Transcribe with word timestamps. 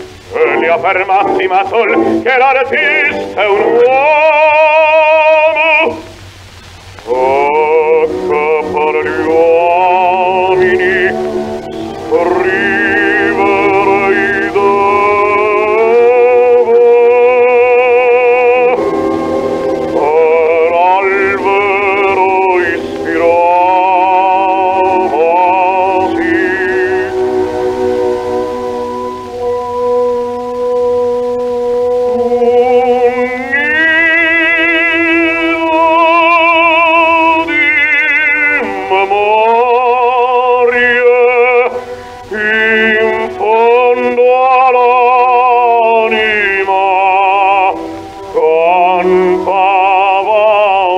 vita 0.00 0.32
e 0.38 0.56
li 0.58 0.68
ha 0.68 0.78
fermati 0.78 1.46
ma 1.46 1.62
sol 1.68 2.20
che 2.22 2.36
la 2.38 2.52
l'artista 2.52 3.13
sound 3.34 3.84
wall. 3.84 4.53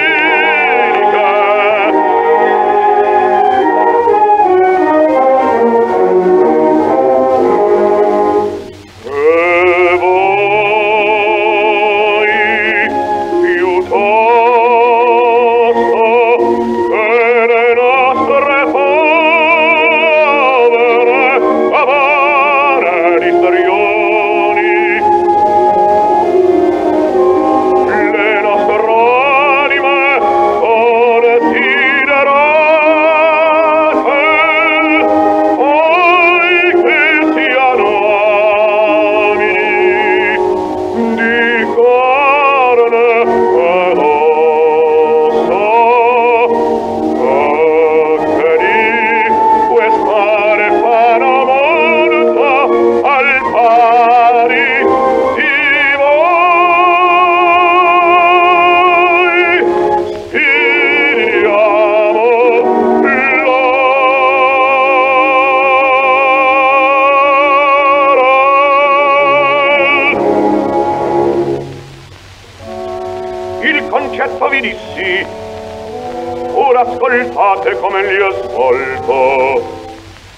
concetto 74.17 74.47
vi 74.49 74.61
dissi 74.61 75.25
Ora 76.55 76.79
ascoltate 76.81 77.77
come 77.79 78.01
li 78.03 78.21
ascolto 78.21 79.85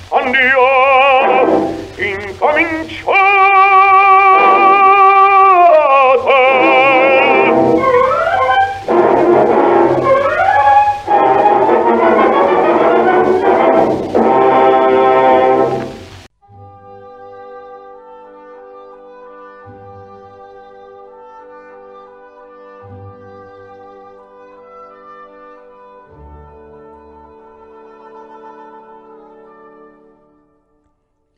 andiamo 0.09 1.78